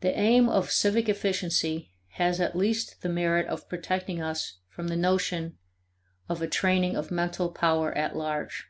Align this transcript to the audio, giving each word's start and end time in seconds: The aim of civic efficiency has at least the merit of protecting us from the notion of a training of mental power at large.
The 0.00 0.18
aim 0.18 0.48
of 0.48 0.70
civic 0.72 1.10
efficiency 1.10 1.90
has 2.12 2.40
at 2.40 2.56
least 2.56 3.02
the 3.02 3.10
merit 3.10 3.46
of 3.48 3.68
protecting 3.68 4.22
us 4.22 4.56
from 4.70 4.88
the 4.88 4.96
notion 4.96 5.58
of 6.26 6.40
a 6.40 6.48
training 6.48 6.96
of 6.96 7.10
mental 7.10 7.50
power 7.50 7.92
at 7.92 8.16
large. 8.16 8.68